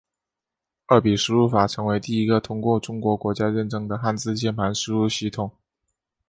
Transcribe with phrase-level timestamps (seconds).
[0.87, 5.51] 二笔输入法成为第一个通过中国国家认证的汉字键盘输入系统。